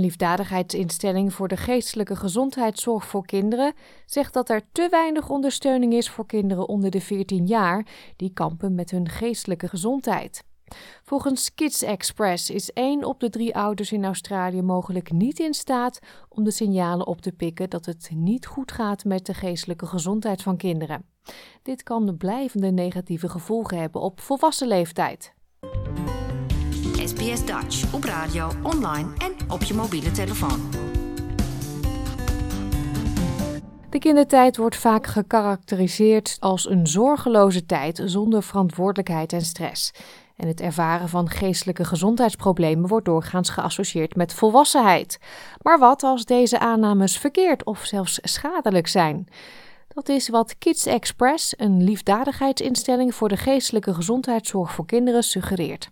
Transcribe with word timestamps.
Een 0.00 0.06
liefdadigheidsinstelling 0.06 1.32
voor 1.32 1.48
de 1.48 1.56
geestelijke 1.56 2.16
gezondheidszorg 2.16 3.06
voor 3.06 3.26
kinderen 3.26 3.74
zegt 4.06 4.32
dat 4.32 4.48
er 4.48 4.62
te 4.72 4.88
weinig 4.90 5.28
ondersteuning 5.28 5.92
is 5.92 6.10
voor 6.10 6.26
kinderen 6.26 6.68
onder 6.68 6.90
de 6.90 7.00
14 7.00 7.46
jaar 7.46 7.86
die 8.16 8.32
kampen 8.32 8.74
met 8.74 8.90
hun 8.90 9.08
geestelijke 9.08 9.68
gezondheid. 9.68 10.44
Volgens 11.02 11.54
Kids 11.54 11.82
Express 11.82 12.50
is 12.50 12.72
één 12.72 13.04
op 13.04 13.20
de 13.20 13.30
drie 13.30 13.56
ouders 13.56 13.92
in 13.92 14.04
Australië 14.04 14.62
mogelijk 14.62 15.12
niet 15.12 15.38
in 15.38 15.54
staat 15.54 15.98
om 16.28 16.44
de 16.44 16.50
signalen 16.50 17.06
op 17.06 17.20
te 17.20 17.32
pikken 17.32 17.70
dat 17.70 17.86
het 17.86 18.10
niet 18.14 18.46
goed 18.46 18.72
gaat 18.72 19.04
met 19.04 19.26
de 19.26 19.34
geestelijke 19.34 19.86
gezondheid 19.86 20.42
van 20.42 20.56
kinderen. 20.56 21.04
Dit 21.62 21.82
kan 21.82 22.16
blijvende 22.16 22.70
negatieve 22.70 23.28
gevolgen 23.28 23.78
hebben 23.78 24.00
op 24.00 24.20
volwassen 24.20 24.68
leeftijd. 24.68 25.34
SBS 27.20 27.44
Dutch 27.44 27.94
op 27.94 28.04
radio, 28.04 28.50
online 28.62 29.08
en 29.18 29.50
op 29.50 29.62
je 29.62 29.74
mobiele 29.74 30.10
telefoon. 30.10 30.70
De 33.90 33.98
kindertijd 33.98 34.56
wordt 34.56 34.76
vaak 34.76 35.06
gekarakteriseerd 35.06 36.36
als 36.38 36.68
een 36.70 36.86
zorgeloze 36.86 37.66
tijd 37.66 38.02
zonder 38.04 38.42
verantwoordelijkheid 38.42 39.32
en 39.32 39.40
stress. 39.40 39.92
En 40.36 40.48
het 40.48 40.60
ervaren 40.60 41.08
van 41.08 41.28
geestelijke 41.28 41.84
gezondheidsproblemen 41.84 42.88
wordt 42.88 43.06
doorgaans 43.06 43.50
geassocieerd 43.50 44.16
met 44.16 44.34
volwassenheid. 44.34 45.18
Maar 45.62 45.78
wat 45.78 46.02
als 46.02 46.24
deze 46.24 46.58
aannames 46.58 47.18
verkeerd 47.18 47.64
of 47.64 47.84
zelfs 47.84 48.18
schadelijk 48.22 48.86
zijn? 48.86 49.28
Dat 49.88 50.08
is 50.08 50.28
wat 50.28 50.58
Kids 50.58 50.86
Express, 50.86 51.54
een 51.56 51.82
liefdadigheidsinstelling 51.82 53.14
voor 53.14 53.28
de 53.28 53.36
geestelijke 53.36 53.94
gezondheidszorg 53.94 54.72
voor 54.72 54.86
kinderen, 54.86 55.22
suggereert. 55.22 55.90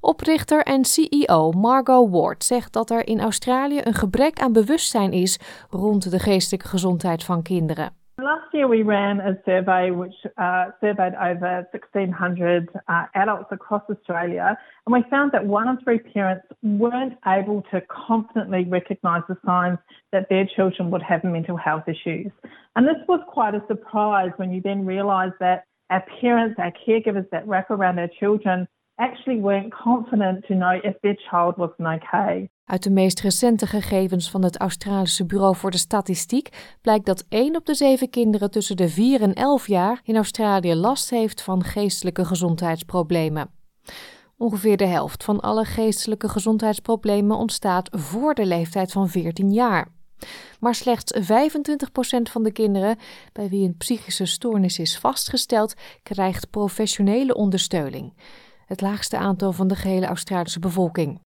Oprichter 0.00 0.62
en 0.62 0.84
CEO 0.84 1.50
Margot 1.50 2.10
Ward 2.10 2.44
zegt 2.44 2.72
dat 2.72 2.90
er 2.90 3.06
in 3.06 3.20
Australië 3.20 3.80
een 3.82 3.94
gebrek 3.94 4.40
aan 4.40 4.52
bewustzijn 4.52 5.12
is 5.12 5.66
rond 5.70 6.10
de 6.10 6.18
geestelijke 6.18 6.68
gezondheid 6.68 7.24
van 7.24 7.42
kinderen. 7.42 7.90
Last 8.14 8.52
year 8.52 8.68
we 8.68 8.82
ran 8.82 9.20
a 9.20 9.38
survey 9.44 9.92
which 9.92 10.24
uh, 10.36 10.64
surveyed 10.80 11.14
over 11.14 11.68
1,600 11.70 12.68
uh, 12.88 13.04
adults 13.12 13.52
across 13.52 13.82
Australia, 13.88 14.58
and 14.84 14.92
we 14.96 15.08
found 15.08 15.30
that 15.32 15.46
one 15.46 15.68
in 15.68 15.78
three 15.84 16.00
parents 16.00 16.44
weren't 16.60 17.16
able 17.24 17.62
to 17.70 17.80
confidently 17.80 18.64
recognise 18.64 19.22
the 19.28 19.36
signs 19.46 19.78
that 20.10 20.28
their 20.28 20.46
children 20.56 20.90
would 20.90 21.02
have 21.02 21.22
mental 21.22 21.56
health 21.56 21.86
issues. 21.86 22.32
And 22.74 22.86
this 22.86 23.06
was 23.06 23.20
quite 23.28 23.54
a 23.54 23.62
surprise 23.68 24.32
when 24.36 24.50
you 24.52 24.60
then 24.62 24.84
realise 24.84 25.32
that 25.38 25.64
our 25.90 26.04
parents, 26.20 26.58
our 26.58 26.72
caregivers 26.86 27.30
that 27.30 27.46
wrap 27.46 27.70
around 27.70 27.96
their 27.96 28.10
children 28.18 28.66
actually 28.98 29.40
weren't 29.40 29.74
confident 29.82 30.46
to 30.46 30.54
know 30.54 30.84
if 30.84 31.00
their 31.00 31.16
child 31.30 31.56
was 31.56 31.70
okay. 31.78 32.50
Uit 32.64 32.82
de 32.82 32.90
meest 32.90 33.20
recente 33.20 33.66
gegevens 33.66 34.30
van 34.30 34.44
het 34.44 34.58
Australische 34.58 35.26
Bureau 35.26 35.56
voor 35.56 35.70
de 35.70 35.78
Statistiek 35.78 36.76
blijkt 36.82 37.06
dat 37.06 37.26
1 37.28 37.56
op 37.56 37.66
de 37.66 37.74
7 37.74 38.10
kinderen 38.10 38.50
tussen 38.50 38.76
de 38.76 38.88
4 38.88 39.20
en 39.20 39.34
11 39.34 39.66
jaar 39.66 40.00
in 40.02 40.16
Australië 40.16 40.74
last 40.74 41.10
heeft 41.10 41.42
van 41.42 41.64
geestelijke 41.64 42.24
gezondheidsproblemen. 42.24 43.50
Ongeveer 44.36 44.76
de 44.76 44.86
helft 44.86 45.24
van 45.24 45.40
alle 45.40 45.64
geestelijke 45.64 46.28
gezondheidsproblemen 46.28 47.36
ontstaat 47.36 47.88
voor 47.92 48.34
de 48.34 48.46
leeftijd 48.46 48.92
van 48.92 49.08
14 49.08 49.52
jaar. 49.52 49.88
Maar 50.60 50.74
slechts 50.74 51.12
25% 51.18 51.20
van 52.22 52.42
de 52.42 52.52
kinderen 52.52 52.96
bij 53.32 53.48
wie 53.48 53.66
een 53.66 53.76
psychische 53.76 54.26
stoornis 54.26 54.78
is 54.78 54.98
vastgesteld, 54.98 55.74
krijgt 56.02 56.50
professionele 56.50 57.34
ondersteuning 57.34 58.12
het 58.68 58.80
laagste 58.80 59.16
aantal 59.16 59.52
van 59.52 59.68
de 59.68 59.74
gehele 59.74 60.06
Australische 60.06 60.60
bevolking. 60.60 61.20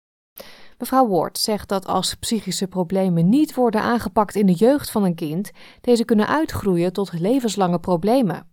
Mevrouw 0.77 1.07
Ward 1.07 1.37
zegt 1.37 1.69
dat 1.69 1.87
als 1.87 2.15
psychische 2.15 2.67
problemen 2.67 3.29
niet 3.29 3.55
worden 3.55 3.81
aangepakt 3.81 4.35
in 4.35 4.45
de 4.45 4.53
jeugd 4.53 4.91
van 4.91 5.03
een 5.03 5.15
kind, 5.15 5.51
deze 5.81 6.05
kunnen 6.05 6.27
uitgroeien 6.27 6.93
tot 6.93 7.19
levenslange 7.19 7.79
problemen. 7.79 8.47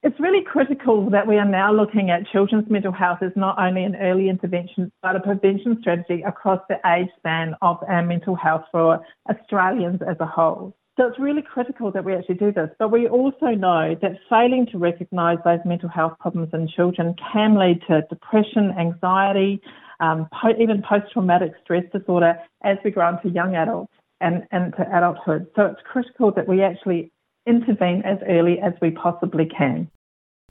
It's 0.00 0.18
really 0.18 0.42
critical 0.42 1.08
that 1.10 1.26
we 1.26 1.38
are 1.38 1.48
now 1.48 1.76
looking 1.76 2.12
at 2.12 2.28
children's 2.28 2.68
mental 2.68 2.92
health 2.92 3.22
as 3.22 3.34
not 3.34 3.58
only 3.58 3.84
an 3.84 3.94
early 3.94 4.28
intervention 4.28 4.92
but 5.00 5.14
a 5.14 5.18
prevention 5.18 5.76
strategy 5.80 6.22
across 6.24 6.60
the 6.66 6.78
age 6.82 7.12
span 7.16 7.56
of 7.58 7.82
our 7.82 8.04
mental 8.04 8.36
health 8.36 8.64
for 8.70 9.06
Australians 9.22 10.00
as 10.02 10.20
a 10.20 10.26
whole. 10.26 10.72
So 10.98 11.06
it's 11.06 11.18
really 11.20 11.42
critical 11.42 11.92
that 11.92 12.04
we 12.04 12.12
actually 12.12 12.34
do 12.34 12.50
this. 12.50 12.70
But 12.76 12.90
we 12.90 13.06
also 13.06 13.50
know 13.50 13.94
that 14.02 14.18
failing 14.28 14.66
to 14.72 14.78
recognise 14.78 15.38
those 15.44 15.60
mental 15.64 15.88
health 15.88 16.14
problems 16.18 16.50
in 16.52 16.66
children 16.66 17.14
can 17.32 17.56
lead 17.56 17.82
to 17.86 18.02
depression, 18.10 18.74
anxiety, 18.76 19.60
um, 20.00 20.28
even 20.58 20.82
post 20.82 21.12
traumatic 21.12 21.52
stress 21.62 21.84
disorder 21.92 22.36
as 22.64 22.78
we 22.84 22.90
grow 22.90 23.10
into 23.10 23.28
young 23.28 23.54
adults 23.54 23.92
and, 24.20 24.42
and 24.50 24.74
to 24.76 24.82
adulthood. 24.96 25.46
So 25.54 25.66
it's 25.66 25.80
critical 25.84 26.32
that 26.32 26.48
we 26.48 26.62
actually 26.62 27.12
intervene 27.46 28.02
as 28.04 28.18
early 28.28 28.58
as 28.58 28.72
we 28.82 28.90
possibly 28.90 29.46
can. 29.46 29.88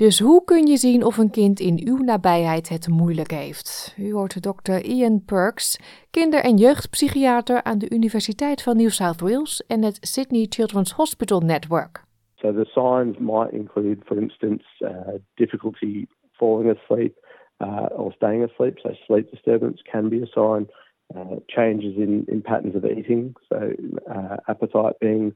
Dus 0.04 0.20
hoe 0.20 0.44
kun 0.44 0.66
je 0.66 0.78
zien 0.78 1.06
of 1.06 1.18
een 1.18 1.32
kind 1.32 1.60
in 1.60 1.82
uw 1.86 1.98
nabijheid 1.98 2.70
het 2.70 2.88
moeilijk 2.88 3.32
heeft? 3.32 3.96
U 4.00 4.14
hoort 4.14 4.44
dokter 4.44 4.84
Ian 4.84 5.24
Perks, 5.26 5.80
kinder- 6.12 6.44
en 6.44 6.58
jeugdpsychiater 6.58 7.64
aan 7.64 7.78
de 7.78 7.90
Universiteit 7.90 8.64
van 8.64 8.78
New 8.78 8.90
South 8.90 9.22
Wales 9.22 9.66
en 9.68 9.84
het 9.84 9.98
Sydney 10.02 10.46
Children's 10.50 10.92
Hospital 10.92 11.40
Network. 11.40 12.04
So 12.36 12.54
the 12.54 12.66
signs 12.66 13.18
might 13.18 13.52
include, 13.52 13.98
for 14.06 14.18
instance, 14.18 14.64
uh, 14.80 14.90
difficulty 15.34 16.06
falling 16.32 16.78
asleep 16.78 17.16
uh, 17.58 17.86
or 17.96 18.12
staying 18.12 18.44
asleep. 18.50 18.80
So 18.80 18.90
sleep 18.94 19.32
disturbance 19.32 19.82
can 19.92 20.10
be 20.10 20.22
a 20.22 20.26
sign. 20.26 20.68
Uh, 21.16 21.38
changes 21.46 21.96
in, 21.96 22.24
in 22.28 22.42
patterns 22.42 22.76
of 22.76 22.84
eating, 22.84 23.34
so 23.50 23.72
uh, 24.16 24.36
appetite 24.48 24.96
being 25.00 25.34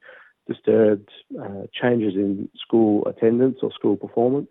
disturbed, 0.52 1.10
uh, 1.40 1.64
changes 1.82 2.16
in 2.16 2.50
school 2.56 3.08
attendance 3.08 3.60
or 3.62 3.72
school 3.72 3.98
performance. 3.98 4.50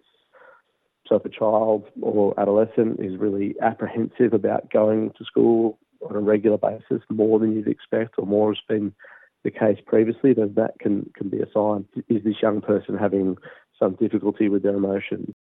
So, 1.07 1.17
if 1.17 1.25
a 1.25 1.29
child 1.29 1.85
or 2.01 2.39
adolescent 2.39 3.01
is 3.01 3.19
really 3.19 3.55
apprehensive 3.61 4.33
about 4.33 4.71
going 4.71 5.11
to 5.19 5.25
school 5.25 5.79
on 6.09 6.17
a 6.17 6.21
regular 6.21 6.59
basis, 6.59 7.03
more 7.09 7.39
than 7.39 7.53
you'd 7.53 7.69
expect, 7.69 8.15
or 8.19 8.27
more 8.27 8.49
has 8.53 8.63
been 8.69 8.95
the 9.43 9.51
case 9.51 9.81
previously, 9.87 10.33
then 10.35 10.53
that 10.55 10.79
can, 10.79 11.11
can 11.17 11.29
be 11.29 11.41
a 11.41 11.49
sign. 11.53 11.87
Is 12.09 12.23
this 12.23 12.41
young 12.41 12.61
person 12.61 12.97
having 12.97 13.37
some 13.79 13.97
difficulty 13.99 14.49
with 14.49 14.63
their 14.63 14.77
emotions? 14.77 15.35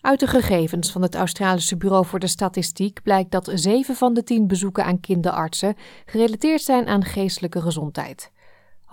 Uit 0.00 0.20
de 0.20 0.26
gegevens 0.26 0.92
van 0.92 1.02
het 1.02 1.14
Australische 1.14 1.76
Bureau 1.76 2.06
voor 2.06 2.18
de 2.18 2.26
Statistiek 2.26 3.02
blijkt 3.02 3.30
dat 3.30 3.50
7 3.54 3.94
van 3.94 4.14
de 4.14 4.22
10 4.22 4.46
bezoeken 4.46 4.84
aan 4.84 5.00
kinderartsen 5.00 5.74
gerelateerd 6.04 6.60
zijn 6.60 6.86
aan 6.86 7.04
geestelijke 7.04 7.60
gezondheid. 7.60 8.32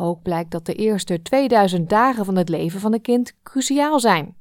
Ook 0.01 0.21
blijkt 0.21 0.51
dat 0.51 0.65
de 0.65 0.73
eerste 0.73 1.21
2000 1.21 1.89
dagen 1.89 2.25
van 2.25 2.35
het 2.35 2.49
leven 2.49 2.79
van 2.79 2.93
een 2.93 3.01
kind 3.01 3.37
cruciaal 3.43 3.99
zijn. 3.99 4.35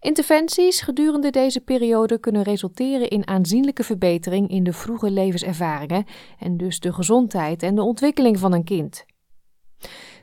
Interventies 0.00 0.80
gedurende 0.80 1.30
deze 1.30 1.60
periode 1.60 2.20
kunnen 2.20 2.42
resulteren 2.42 3.08
in 3.08 3.26
aanzienlijke 3.26 3.84
verbetering 3.84 4.48
in 4.48 4.64
de 4.64 4.72
vroege 4.72 5.10
levenservaringen 5.10 6.04
en 6.38 6.56
dus 6.56 6.80
de 6.80 6.92
gezondheid 6.92 7.62
en 7.62 7.74
de 7.74 7.82
ontwikkeling 7.82 8.38
van 8.38 8.52
een 8.52 8.64
kind. 8.64 9.06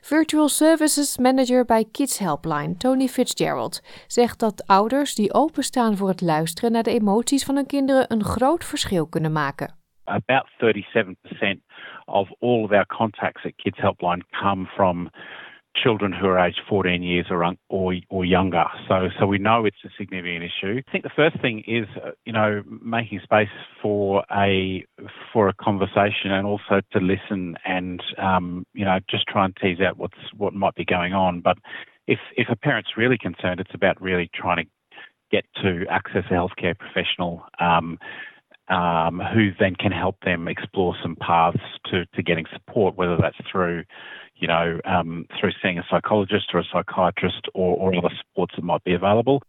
Virtual 0.00 0.48
Services 0.48 1.18
Manager 1.18 1.64
bij 1.64 1.84
Kids 1.92 2.18
Helpline, 2.18 2.76
Tony 2.76 3.06
Fitzgerald, 3.06 4.04
zegt 4.06 4.38
dat 4.38 4.66
ouders 4.66 5.14
die 5.14 5.34
openstaan 5.34 5.96
voor 5.96 6.08
het 6.08 6.20
luisteren 6.20 6.72
naar 6.72 6.82
de 6.82 6.90
emoties 6.90 7.44
van 7.44 7.54
hun 7.54 7.66
kinderen 7.66 8.12
een 8.12 8.24
groot 8.24 8.64
verschil 8.64 9.06
kunnen 9.06 9.32
maken. 9.32 9.76
About 10.04 10.48
37% 10.50 11.68
of 12.08 12.26
all 12.40 12.64
of 12.64 12.72
our 12.72 12.86
contacts 12.90 13.42
at 13.44 13.58
Kids 13.58 13.76
Helpline 13.76 14.22
come 14.40 14.68
from 14.76 15.10
children 15.82 16.12
who 16.12 16.26
are 16.26 16.38
aged 16.38 16.60
14 16.68 17.02
years 17.02 17.26
or, 17.30 17.44
or, 17.68 17.94
or 18.08 18.24
younger. 18.24 18.64
So, 18.88 19.08
so 19.18 19.26
we 19.26 19.38
know 19.38 19.64
it's 19.64 19.76
a 19.84 19.90
significant 19.98 20.44
issue. 20.44 20.82
I 20.88 20.90
think 20.90 21.04
the 21.04 21.10
first 21.14 21.40
thing 21.40 21.62
is, 21.66 21.86
uh, 22.04 22.10
you 22.24 22.32
know, 22.32 22.62
making 22.82 23.20
space 23.22 23.48
for 23.80 24.24
a 24.32 24.84
for 25.32 25.48
a 25.48 25.54
conversation 25.54 26.32
and 26.32 26.46
also 26.46 26.80
to 26.92 26.98
listen 26.98 27.56
and, 27.64 28.02
um, 28.18 28.66
you 28.74 28.84
know, 28.84 28.98
just 29.08 29.26
try 29.28 29.44
and 29.44 29.56
tease 29.56 29.80
out 29.80 29.98
what's 29.98 30.18
what 30.36 30.54
might 30.54 30.74
be 30.74 30.84
going 30.84 31.12
on. 31.12 31.40
But 31.40 31.58
if 32.06 32.18
if 32.36 32.48
a 32.48 32.56
parent's 32.56 32.96
really 32.96 33.18
concerned, 33.18 33.60
it's 33.60 33.74
about 33.74 34.00
really 34.00 34.30
trying 34.34 34.64
to 34.64 34.70
get 35.30 35.44
to 35.62 35.84
access 35.90 36.24
a 36.30 36.34
healthcare 36.34 36.76
professional. 36.76 37.44
Um, 37.60 37.98
um, 38.68 39.20
who 39.20 39.50
then 39.58 39.74
can 39.74 39.92
help 39.92 40.16
them 40.24 40.48
explore 40.48 40.94
some 41.02 41.16
paths 41.16 41.60
to, 41.90 42.04
to 42.14 42.22
getting 42.22 42.46
support, 42.52 42.96
whether 42.96 43.16
that's 43.16 43.40
through, 43.50 43.84
you 44.34 44.46
know, 44.46 44.80
um, 44.84 45.26
through 45.38 45.52
seeing 45.62 45.78
a 45.78 45.84
psychologist 45.90 46.54
or 46.54 46.60
a 46.60 46.64
psychiatrist 46.64 47.48
or, 47.54 47.76
or 47.76 47.96
other 47.96 48.14
supports 48.20 48.54
that 48.56 48.64
might 48.64 48.84
be 48.84 48.94
available. 48.94 49.40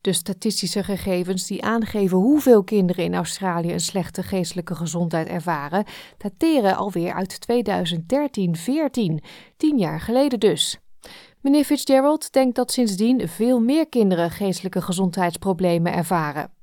De 0.00 0.12
statistische 0.12 0.82
gegevens 0.82 1.46
die 1.46 1.64
aangeven 1.64 2.18
hoeveel 2.18 2.64
kinderen 2.64 3.04
in 3.04 3.14
Australië 3.14 3.72
een 3.72 3.80
slechte 3.80 4.22
geestelijke 4.22 4.74
gezondheid 4.74 5.28
ervaren, 5.28 5.84
dateren 6.18 6.76
alweer 6.76 7.14
uit 7.14 7.46
2013-14, 7.52 9.24
tien 9.56 9.78
jaar 9.78 10.00
geleden 10.00 10.40
dus. 10.40 10.78
Meneer 11.40 11.64
Fitzgerald 11.64 12.32
denkt 12.32 12.56
dat 12.56 12.72
sindsdien 12.72 13.28
veel 13.28 13.60
meer 13.60 13.88
kinderen 13.88 14.30
geestelijke 14.30 14.80
gezondheidsproblemen 14.80 15.92
ervaren. 15.92 16.53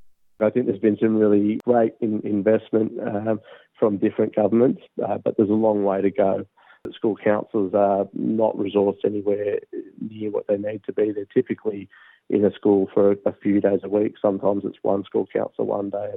I 0.42 0.50
think 0.50 0.66
there's 0.66 0.80
been 0.80 0.98
some 0.98 1.18
really 1.18 1.60
great 1.64 1.94
in, 2.02 2.22
investment 2.24 2.94
um, 3.02 3.42
from 3.78 3.98
different 3.98 4.36
governments, 4.36 4.82
uh, 5.04 5.18
but 5.18 5.36
there's 5.38 5.50
a 5.50 5.54
long 5.54 5.84
way 5.84 6.02
to 6.02 6.12
go. 6.12 6.46
School 6.94 7.16
councils 7.16 7.74
are 7.76 8.08
not 8.14 8.56
resourced 8.58 9.06
anywhere 9.06 9.60
near 10.00 10.32
what 10.32 10.48
they 10.48 10.58
need 10.58 10.84
to 10.86 10.94
be. 10.94 11.12
They're 11.12 11.26
typically 11.26 11.88
in 12.30 12.44
a 12.44 12.52
school 12.54 12.90
for 12.94 13.12
a 13.12 13.34
few 13.42 13.62
days 13.62 13.82
a 13.84 13.90
week. 13.90 14.16
Sometimes 14.22 14.64
it's 14.66 14.78
one 14.82 15.04
school 15.04 15.28
counsellor 15.32 15.66
one 15.66 15.90
day, 15.90 16.12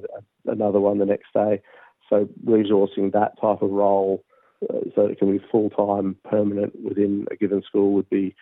another 0.47 0.81
one 0.81 0.99
the 0.99 1.06
next 1.06 1.32
day. 1.35 1.61
So 2.09 2.29
resourcing 2.47 3.12
that 3.12 3.38
type 3.41 3.62
of 3.62 3.70
role 3.70 4.25
uh, 4.70 4.81
so 4.94 5.06
it 5.06 5.19
can 5.19 5.37
be 5.37 5.44
full 5.50 5.70
time, 5.70 6.17
permanent 6.25 6.73
within 6.82 7.27
a 7.31 7.37
given 7.37 7.62
school 7.62 7.93
would 7.93 8.09
be 8.09 8.35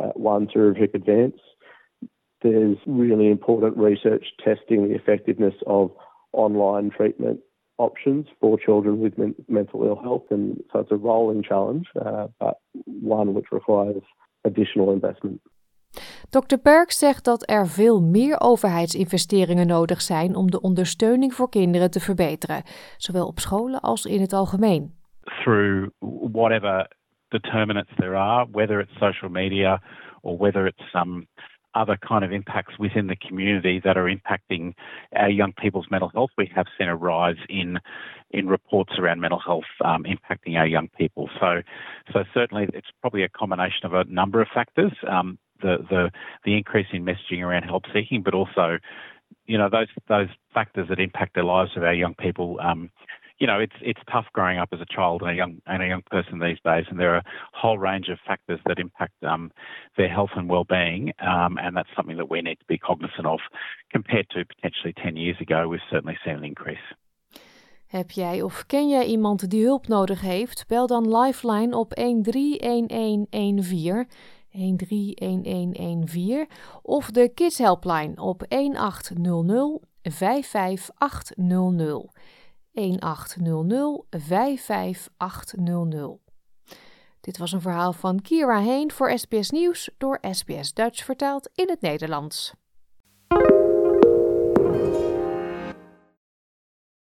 uh, 0.00 0.08
one 0.14 0.46
terrific 0.48 0.94
advance. 0.94 1.38
There's 2.42 2.78
really 2.86 3.28
important 3.28 3.76
research 3.76 4.24
testing 4.44 4.88
the 4.88 4.94
effectiveness 4.94 5.54
of 5.66 5.90
online 6.32 6.90
treatment 6.90 7.40
options 7.76 8.26
for 8.40 8.58
children 8.58 9.00
with 9.00 9.16
men- 9.16 9.34
mental 9.46 9.84
ill 9.84 9.98
health, 10.02 10.30
and 10.30 10.62
so 10.70 10.80
it's 10.80 10.90
a 10.90 10.96
rolling 10.96 11.44
challenge, 11.44 11.86
uh, 11.96 12.26
but 12.38 12.54
one 13.02 13.34
which 13.34 13.50
requires 13.50 14.02
additional 14.44 14.92
investment. 14.92 15.40
Dr. 16.30 16.58
Perk 16.58 16.90
zegt 16.90 17.24
dat 17.24 17.50
er 17.50 17.66
veel 17.66 18.00
meer 18.00 18.40
overheidsinvesteringen 18.40 19.66
nodig 19.66 20.00
zijn 20.00 20.34
om 20.34 20.50
de 20.50 20.60
ondersteuning 20.60 21.34
voor 21.34 21.48
kinderen 21.48 21.90
te 21.90 22.00
verbeteren, 22.00 22.62
zowel 22.96 23.26
op 23.26 23.38
scholen 23.38 23.80
als 23.80 24.04
in 24.04 24.20
het 24.20 24.32
algemeen. 24.32 24.94
Through 25.42 25.90
whatever 26.32 26.90
determinants 27.28 27.90
there 27.96 28.16
are, 28.16 28.46
whether 28.50 28.80
it's 28.80 28.98
social 28.98 29.30
media 29.30 29.82
or 30.20 30.38
whether 30.38 30.66
it's 30.66 30.90
some 30.90 31.12
um, 31.12 31.26
other 31.74 31.96
kind 31.96 32.24
of 32.24 32.32
impacts 32.32 32.78
within 32.78 33.06
the 33.06 33.16
community 33.16 33.80
that 33.84 33.96
are 33.96 34.04
impacting 34.04 34.74
our 35.14 35.30
young 35.30 35.52
people's 35.52 35.86
mental 35.90 36.08
health. 36.08 36.30
We 36.36 36.50
have 36.54 36.66
seen 36.78 36.88
a 36.88 36.96
rise 36.96 37.36
in 37.48 37.78
in 38.30 38.46
reports 38.46 38.92
around 38.98 39.20
mental 39.20 39.40
health 39.40 39.64
um, 39.84 40.04
impacting 40.04 40.56
our 40.56 40.66
young 40.66 40.88
people. 40.96 41.28
So, 41.40 41.62
so 42.12 42.24
certainly 42.32 42.68
it's 42.72 42.88
probably 43.00 43.24
a 43.24 43.28
combination 43.28 43.84
of 43.84 43.94
a 43.94 44.04
number 44.04 44.40
of 44.40 44.48
factors. 44.54 44.92
Um, 45.08 45.38
the 45.62 45.78
the 45.88 46.10
the 46.44 46.56
increase 46.56 46.86
in 46.92 47.04
messaging 47.04 47.42
around 47.42 47.64
help 47.64 47.84
seeking, 47.92 48.22
but 48.22 48.34
also, 48.34 48.78
you 49.46 49.58
know, 49.58 49.68
those 49.68 49.88
those 50.08 50.28
factors 50.54 50.88
that 50.88 51.00
impact 51.00 51.34
the 51.34 51.42
lives 51.42 51.72
of 51.76 51.82
our 51.82 51.94
young 51.94 52.14
people. 52.14 52.58
Um, 52.62 52.90
you 53.40 53.46
know, 53.46 53.58
it's 53.58 53.74
it's 53.80 54.00
tough 54.12 54.26
growing 54.34 54.58
up 54.58 54.68
as 54.72 54.80
a 54.80 54.94
child 54.94 55.22
and 55.22 55.30
a 55.30 55.34
young 55.34 55.62
and 55.66 55.82
a 55.82 55.86
young 55.86 56.02
person 56.10 56.38
these 56.38 56.58
days, 56.62 56.84
and 56.90 57.00
there 57.00 57.14
are 57.14 57.18
a 57.18 57.24
whole 57.54 57.78
range 57.78 58.10
of 58.10 58.18
factors 58.26 58.60
that 58.66 58.78
impact 58.78 59.14
um, 59.22 59.50
their 59.96 60.10
health 60.10 60.30
and 60.36 60.50
well-being, 60.50 61.14
um, 61.20 61.56
and 61.58 61.74
that's 61.74 61.88
something 61.96 62.18
that 62.18 62.30
we 62.30 62.42
need 62.42 62.58
to 62.60 62.66
be 62.68 62.78
cognizant 62.78 63.26
of. 63.26 63.40
Compared 63.90 64.28
to 64.30 64.44
potentially 64.44 64.92
ten 64.92 65.16
years 65.16 65.40
ago, 65.40 65.68
we've 65.68 65.80
certainly 65.90 66.18
seen 66.24 66.36
an 66.36 66.44
increase. 66.44 66.94
Heb 67.86 68.10
jij 68.10 68.42
of 68.42 68.66
ken 68.66 68.88
jij 68.88 69.04
iemand 69.04 69.50
die 69.50 69.64
hulp 69.64 69.86
nodig 69.86 70.20
heeft? 70.20 70.64
Bel 70.68 70.86
dan 70.86 71.16
Lifeline 71.16 71.76
op 71.76 71.94
131114 71.94 74.08
131114 74.52 76.48
of 76.82 77.10
de 77.10 77.32
Kids 77.34 77.58
Helpline 77.58 78.12
op 78.16 78.44
1800 78.48 79.78
55800. 80.02 82.10
1800 82.72 84.04
55800. 84.10 86.18
Dit 87.20 87.38
was 87.38 87.52
een 87.52 87.60
verhaal 87.60 87.92
van 87.92 88.22
Kira 88.22 88.60
Heen 88.60 88.92
voor 88.92 89.18
SBS 89.18 89.50
Nieuws 89.50 89.90
door 89.98 90.18
SBS 90.30 90.72
Dutch 90.72 91.04
vertaald 91.04 91.50
in 91.54 91.68
het 91.68 91.80
Nederlands. 91.80 92.54